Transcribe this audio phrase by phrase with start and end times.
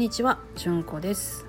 [0.00, 1.44] んにちは、じゅんこです。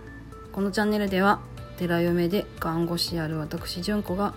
[0.52, 1.40] このチャンネルでは
[1.78, 4.34] 寺嫁で看護師である私じゅんこが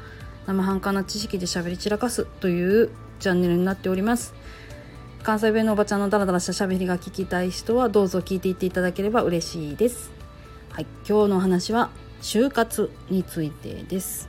[0.46, 4.32] 生半可な知識で喋り散らかすというチャンネルになっております。
[5.24, 10.12] 関西弁のおばちゃんのダラダラした喋りが聞きたい人はどうぞ聞いていっていただければ嬉しいです。
[10.70, 11.90] はい今日のお話は
[12.22, 14.28] 就活についてです。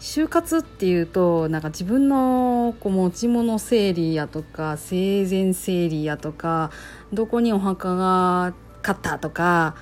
[0.00, 6.72] 就活っていうとなんか自分のこう持ち物整理やとか生前整理やとか
[7.12, 9.74] どこにお墓が買ったとか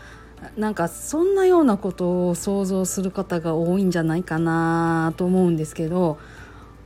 [0.56, 6.18] なんかそんなようなことを想像する方が多いんじゃないかなと思うんですけど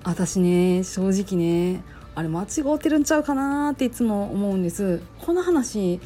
[0.02, 1.82] 私ね正直ね
[2.14, 6.00] あれ間違ってるんちゃうかなっていつも思うんですこの話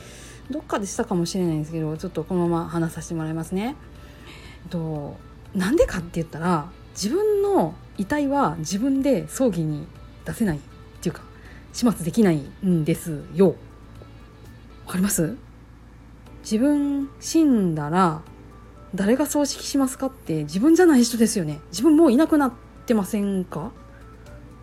[0.50, 3.76] どっかでしたかもしれないんですけどちょっとこのまま話させてもらいますね。
[4.70, 5.16] と
[5.54, 9.86] なんでかって言ったら自分の遺体は自分で葬儀に
[10.24, 10.60] 出せないっ
[11.02, 11.22] ていうか
[11.72, 13.48] 始末できないんですよ。
[14.86, 15.36] わかります？
[16.42, 18.22] 自分死んだら
[18.94, 21.60] 誰が葬式しますかって自分じゃない人ですよね。
[21.70, 22.52] 自分もういなくなっ
[22.86, 23.70] てませんか？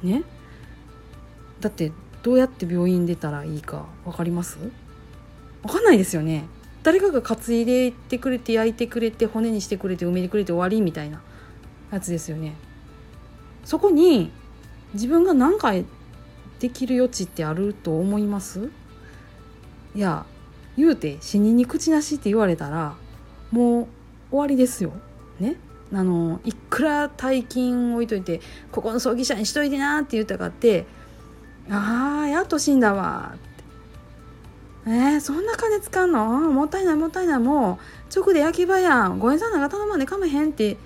[0.02, 0.24] ね？
[1.60, 1.92] だって
[2.24, 4.58] どうやって病院出たらいいか分かります？
[5.62, 6.46] 分かんないですよね。
[6.82, 11.22] 誰かが担いでいってくれて焼いてくれて骨にしてくれて埋めてくれて終わりみたいな
[11.92, 12.56] やつですよね。
[13.64, 14.32] そこに
[14.94, 15.86] 自分が何回
[16.60, 18.72] できる余地ってあると思います？
[19.94, 20.26] いや
[20.78, 22.96] 言うて死人に口なしって言われたら
[23.52, 23.88] もう
[24.32, 24.92] 終わりですよ。
[25.40, 25.56] ね？
[25.94, 30.86] あのいくら大金置いといてここの葬儀社にしといてなって言ったかって
[31.70, 33.36] 「ああやっと死んだわ」
[34.84, 36.26] って「えー、そんな金使うの？
[36.52, 37.40] もったいないもったいない。
[37.40, 37.80] も
[38.12, 39.20] う直で焼き場やん。
[39.20, 40.78] ご縁さんなんか頼まんでかめへん」って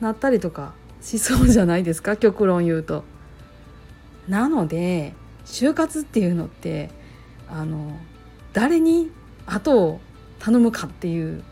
[0.00, 2.16] なったりとかしそうじゃないですか？
[2.16, 3.04] 極論言うと。
[4.28, 6.90] なので就活っていうのって
[7.48, 7.98] あの
[8.52, 9.10] 誰に
[9.46, 10.00] 後を
[10.38, 11.42] 頼むかっていう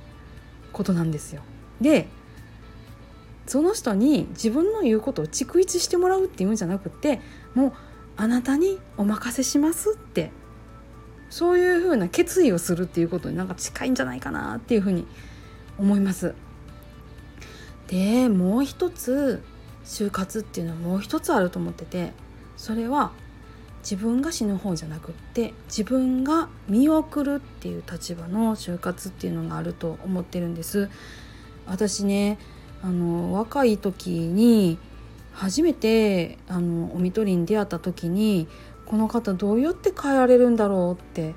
[0.72, 1.42] ことなんですよ。
[1.80, 2.08] で
[3.46, 7.20] その人に自分の言うことを逐一してもらうっていうんじゃなくて
[7.54, 7.72] もう
[8.16, 10.32] あなたにお任せしますって
[11.30, 15.06] そういうふうな決意をするっていうことになんか近いんじゃないかなっていうふうに
[15.78, 16.34] 思います。
[17.86, 19.42] でもう一つ
[19.84, 22.12] 就活っていうのはもう一つあると思ってて
[22.58, 23.12] それは
[23.82, 30.90] 自分が死ぬ方じゃなくって自分が見送るっていう立場の就活っていうのがあると思ってるんです。
[31.66, 32.38] 私ね
[32.82, 34.78] あの若い時に
[35.32, 38.48] 初めてあのおみとりに出会った時に
[38.86, 41.34] この方どうやって変えられるんだろうって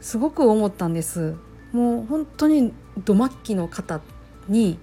[0.00, 1.36] すごく思ったんです。
[1.72, 2.72] もう本当に
[3.04, 4.00] ど末期の方
[4.48, 4.78] に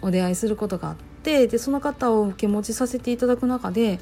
[0.00, 4.00] お出会いすることがあってでその方を受け持ちさせていただく中で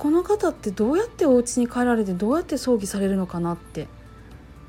[0.00, 3.86] この方ってどうやってお家に帰られてどうやって葬儀されるのかなって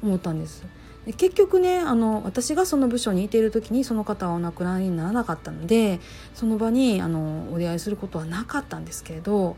[0.03, 0.65] 思ったんです。
[1.05, 6.01] で結局ねあの私がその部署にいている時にその方はお亡くなりにならなかったので
[6.33, 9.55] その場にあのお出会いすることはなかったんですけれど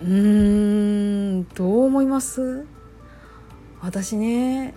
[0.00, 2.64] うーんどう思います？
[3.80, 4.72] 私ね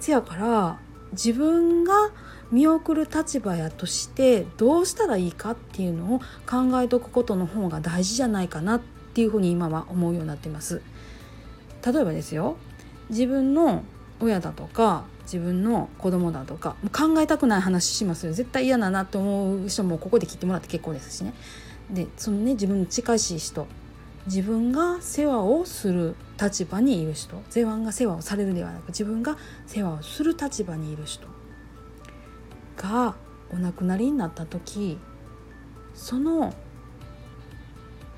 [0.00, 0.80] せやから
[1.12, 2.10] 自分が
[2.50, 8.80] 見送る立場やとしてどうしたらいいかっていうのを考えとくことの方が大事じゃないかなっ
[9.14, 10.82] ていうふうに今は思うようになってます。
[11.84, 12.56] 例えばですよ。
[13.10, 13.82] 自分の
[14.20, 18.32] 親だとか自分の子供だとか考えたくない話しますよ。
[18.32, 21.34] 絶対嫌だなと思う人もここで聞いてもらって結構ですしね。
[21.90, 23.66] でそのね自分の近しい人。
[24.26, 27.36] 自分が世話をする立場にいる人。
[27.46, 31.37] 自分が世話をされるではなく自分が世話をする立場にいる人。
[32.78, 33.16] が
[33.50, 34.98] お亡くなりになった時
[35.94, 36.54] その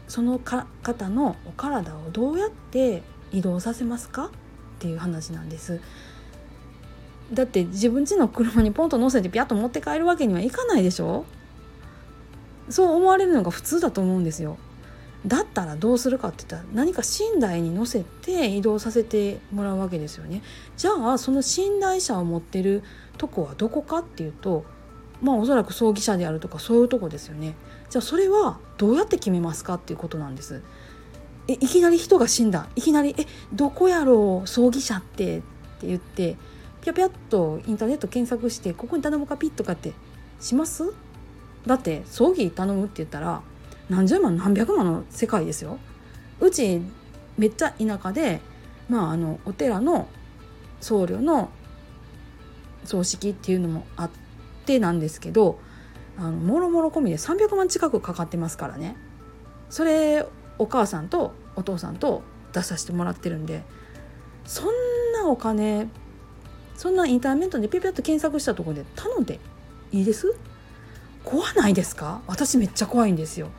[0.07, 4.27] そのか方のお体をどうやって移動させますか？
[4.27, 4.31] っ
[4.79, 5.81] ていう話なんです。
[7.33, 11.25] だって自分家の車にポンと乗せてピャッと持って帰るわけにはいかないでしょ？
[12.69, 14.59] そう思われるのが普通だと思うんですよ。
[15.27, 17.03] だったらどうするかって言ったら何か
[17.35, 20.43] 寝台に乗せて移動させてもらうわけですよね。
[20.77, 22.83] じゃあその寝台車を持ってる
[23.19, 24.65] とこはどこかっていうと
[25.21, 27.55] まあおそらく葬儀社であるとかそういうとこですよね。
[27.91, 30.63] じゃあそれはどうやって決めますかっていうことなんです。
[31.49, 35.43] えいきなり人が死んだいきなり「えどこやろう葬儀社って」っ
[35.81, 36.39] て言って
[36.81, 39.93] ピャピャッとインターネット検索して「ここに頼むかピッ」とかって
[40.41, 40.95] します？
[41.67, 43.43] だって葬儀頼むって言ったら
[43.91, 45.79] 何十万何百万の世界ですよ。
[46.41, 46.81] うち
[47.37, 48.41] めっちゃ田舎で、
[48.89, 50.09] まあ、あのお寺の
[50.81, 51.51] 僧侶の
[52.85, 54.11] 葬式っていうのもあっ
[54.65, 55.59] てなんですけど
[56.17, 58.97] あのもろもろ込みで300万近くかかってますからね。
[59.69, 60.27] それ
[60.59, 62.23] お母さんとお父さんと
[62.53, 63.63] 出させてもらってるんで
[64.45, 64.67] そん
[65.13, 65.89] なお金
[66.75, 69.39] そんなインターネットでピピッと検索したところで頼んで
[69.93, 70.35] いいです？
[71.25, 72.23] 怖ないですか？
[72.27, 73.51] 私めっちゃ怖いんですよ。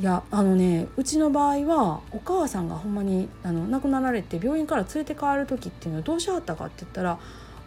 [0.00, 7.18] いやあのねうちの場合はお母さんがほんまにあの亡くなられて病院から連れて帰る時っていうのはどうしはったかって言ったら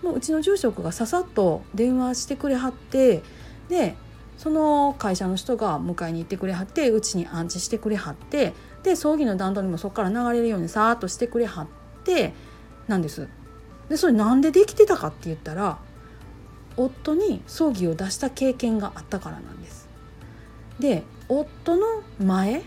[0.01, 3.21] もううちの住職がささっと電話してくれはって
[3.69, 3.95] で
[4.37, 11.67] その会社の人が迎えに行ってくれはってうちに安置してくれはってで葬儀の段取りもそこから流れるようにさーっとしてくれはっ
[12.03, 12.33] て
[12.87, 13.27] なんです。
[13.89, 15.77] でそれなんでできてたかって言ったら
[16.75, 19.87] 夫に葬儀を出した経験があったからなんです。
[20.79, 22.63] で夫の前？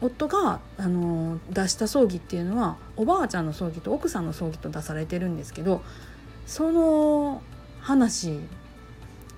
[0.00, 5.82] 夫があの出した葬儀っていうのはおばあちゃんの葬儀と奥さんの葬儀と出されてるんですけど
[6.46, 7.40] その
[7.80, 8.38] 話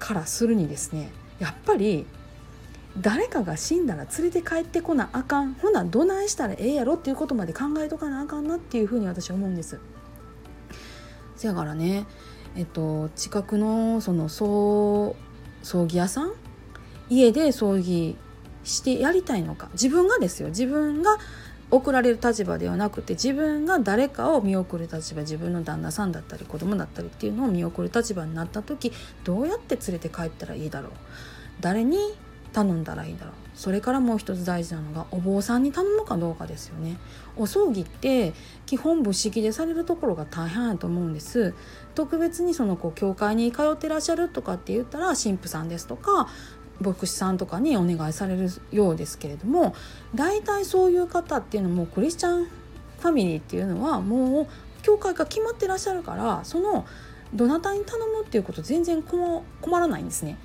[0.01, 2.07] からするにですねやっぱり
[3.01, 5.55] 誰かが死んだら連れて帰ってこなあかん。
[5.55, 9.79] ほなどないしたらええやろっていうことまで考えとかなあかんなっていうふうに私は思うんです。
[11.37, 12.05] せやからね
[12.57, 15.15] えっと近くのその葬
[15.63, 16.33] 葬儀屋さん？
[17.09, 18.17] 家で葬儀
[18.65, 19.69] してやりたいのか。
[19.73, 20.49] 自分がですよ。
[20.49, 21.19] 自分が
[21.71, 25.21] 送られる立場ではなくて自分が誰かを見送る立場。
[25.23, 28.93] 自分の旦那さんだったり子供だったりっていうのを見送る立場になった時
[29.25, 30.93] どうやって連れて帰ったらいいだろう。
[31.61, 31.99] 誰に
[32.53, 33.35] 頼んだらいいだろう。
[33.55, 36.97] それからもう一つ大事なのがお坊さんに頼むかどうかですよね。
[37.37, 38.33] お葬儀って
[38.67, 41.55] 基本仏式でされるところが大変やと思うんです。
[41.95, 46.29] 特別にそのこう教会に通ってらっしゃるとかって言ったら神父さんですとか
[46.81, 49.75] 牧師さんとかにお願いされるようですけれども
[50.15, 54.47] 大体そういう方っていうのもクリスチャンファミリーっていうのはもう
[54.83, 56.87] 教会が決まってらっしゃるからその
[57.35, 60.39] どなたに頼むっていうこと全然困らないんですね。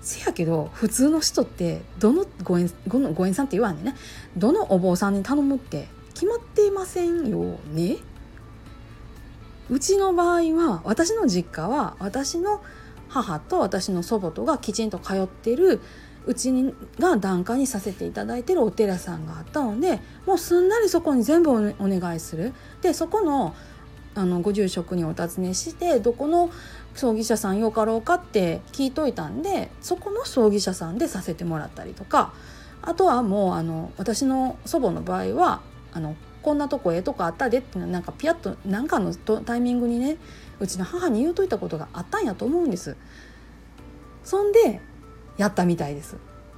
[0.00, 3.96] せやけど普通の人ってどのご縁ごのご縁さんって言わんでね
[4.36, 7.96] どのお坊さんに頼むって決まっていませんよね。
[9.70, 12.62] うちの場合は私の実家は私の
[13.08, 15.80] 母と私の祖母とがきちんと通ってる
[16.26, 22.52] うちにが檀家にさせていただいてるお寺さんがあったのでもうすんなりそこに全部お願いする。
[22.82, 23.54] でそこの
[24.14, 26.50] あのご住職にお尋ねしてどこの
[26.94, 32.32] 葬儀社さんよかろうかって聞いといたんでそこの葬儀社さんでさせてもらったりとか。
[32.82, 35.60] あとはもうあの私の祖母の場合は
[35.92, 36.16] あの
[36.48, 40.16] こんなとこええとこあったでってなんかピヤッと何かのタイミングにね
[40.60, 42.96] うちの母に言うといたことがあったんやと思うんです。
[44.24, 44.80] そんで
[45.36, 46.16] やったみたいです。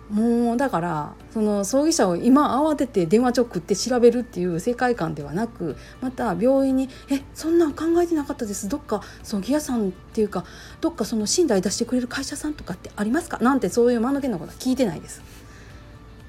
[0.08, 8.68] もうだからその葬儀社を今慌てて電話直って調べるっていう世界観ではなくまた病院に「えそんなん考えてなかったです。
[8.68, 10.44] どっか葬儀屋さんっていうか
[10.80, 15.20] どっかその寝台出してくれる会社さんとかってありますか?」なんてそういう間抜けなことは聞いてないです。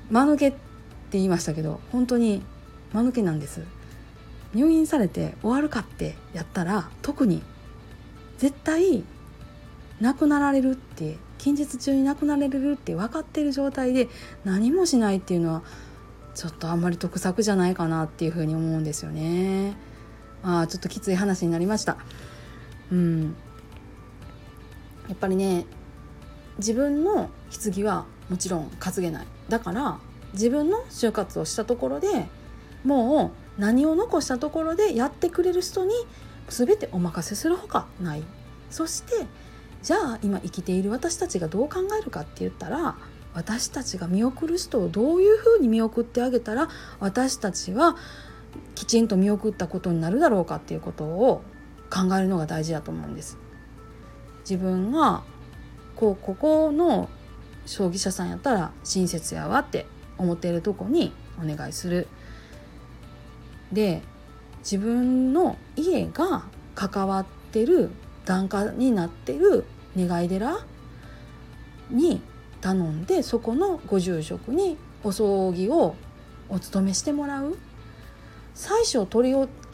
[0.10, 0.57] 間抜けって
[1.12, 2.42] 言いましたけど本当に
[2.94, 3.64] 間抜けなんです
[4.54, 7.42] 入院されて終わるかってやったら特に
[8.38, 9.04] 絶対
[10.02, 14.10] 亡くなられるって近日中に亡くなられるって分かってる状態で
[14.44, 15.64] 何もしないっていうのは
[16.36, 19.76] ちょっとあんまり得策じゃないかなっていうふうに思うんですよね。
[20.44, 21.98] あちょっときつい話になりました。
[22.92, 23.36] うん、
[25.08, 25.66] やっぱりね
[26.58, 27.30] 自分の
[27.64, 30.00] 棺はもちろん担げないだから
[30.34, 32.28] 自分の就活をしたところで
[32.83, 35.94] もう何を残したところでやってくれる人に
[36.50, 38.23] 全てお任せするほかない
[38.69, 39.26] そして
[39.81, 42.95] じゃあ今生きている私たちがどう考えるかって言ったら
[43.33, 46.69] 私たちが見送る人をどういうふうに見送ってあげたら
[47.00, 47.95] 私たちは
[48.76, 51.42] きちんと見送ったことになるだろうかっていうことを
[51.90, 53.38] 考えるのが大事だと思うんです。
[54.42, 55.23] 自分が
[55.95, 57.09] こうここの
[57.66, 59.85] 葬儀社さんやったら親切やわって
[60.18, 62.07] 思っているとこにお願いする。
[63.71, 64.01] で
[64.59, 67.90] 自分の家が関わってる
[68.25, 69.66] 檀家になってる
[69.97, 70.59] 願い寺
[71.90, 72.21] に
[72.61, 75.95] 頼んでそこのご住職にお葬儀を
[76.49, 77.57] お勤めしてもらう
[78.54, 79.07] 妻子を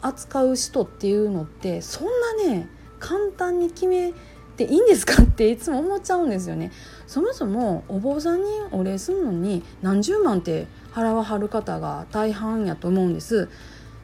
[0.00, 2.06] 扱う人っていうのってそん
[2.38, 4.12] なね簡単に決め
[4.56, 6.72] ていいんですかっていつも思っちゃうんですよね。
[7.06, 13.48] そもそもお坊さんにお礼するのに何十万って払わはる方が大半やと思うんです。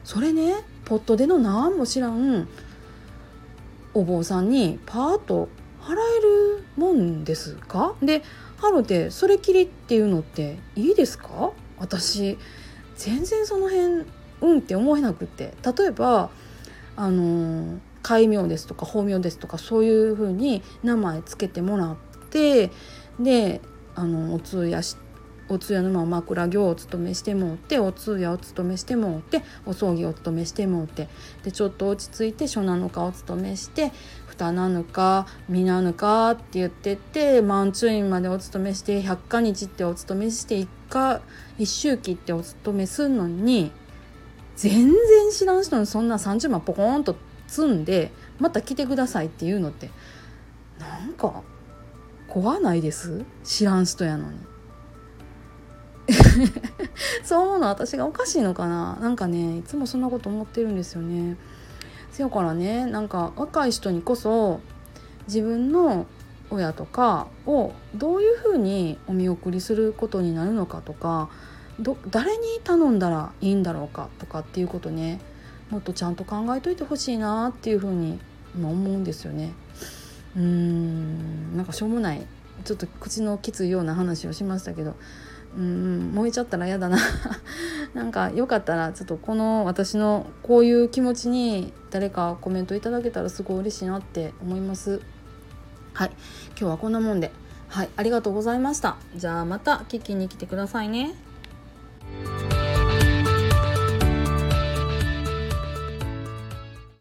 [0.05, 0.53] それね
[0.85, 2.47] ポットでの何も知らん
[3.93, 5.49] お坊さんにパーッと
[5.81, 7.95] 払えるもんですか？
[8.01, 8.23] で
[8.57, 11.51] ハロでそれきりっていうのっていいですか？
[11.79, 12.37] 私
[12.95, 14.05] 全然その辺
[14.41, 15.53] うんって思えなくって。
[15.77, 16.29] 例えば
[16.95, 21.95] あの戒名ですとか法名ですとかそういうふうに名前つけてもらっ
[22.29, 22.71] て
[23.19, 23.59] で
[23.95, 25.04] あのお通夜して
[25.47, 31.07] お通夜のまま枕業をお勤めしてもうてお通夜を勤めしてもうてお葬儀をお勤めしてもうて
[31.43, 33.91] でちょっと落ち着いて初七日お勤めして
[34.27, 41.21] 二七日三七日って言ってって満中院までお勤めして百日日ってお勤めして一か
[41.57, 43.71] 一周期ってお勤めすんのに
[44.55, 44.95] 全然
[45.31, 47.15] 知らん人にそんな30万ポコーンと
[47.47, 49.89] 積んでまた来てくださいっていうのって
[50.79, 51.43] なんか
[52.27, 53.23] 怖ないです？
[53.43, 54.37] 知らん人やのに。
[57.23, 58.97] そう思うの私がおかしいのかな？
[59.01, 61.37] なんかねいつもそんなこと思ってるんですよね。
[62.11, 64.61] せやからねなんか若い人にこそ
[65.27, 66.05] 自分の
[66.49, 71.29] 親とかをどういうふうにお見送りすることになるのかとか
[72.11, 75.19] 誰に頼んだらいいんだろうかとかっていうことね
[75.69, 78.19] もっとちゃんと考えといてほしいなっていうふうに
[78.55, 79.53] 今思うんですよね。
[80.37, 82.25] うーんなんかしょうもない。
[82.63, 84.95] ちょっと口のきついような話をしましたけど。
[85.57, 86.97] うん燃えちゃったら嫌だな。
[87.93, 95.01] なんかよかったらちょっとこの私のこういう気持ちに誰かコメントいただけたらすごい嬉しいなって思います。
[95.93, 96.11] はい。
[96.49, 97.31] 今日はこんなもんで。
[97.69, 97.89] はい。
[97.95, 98.97] ありがとうございました。
[99.15, 101.24] じゃあまた聞きに来てくださいね。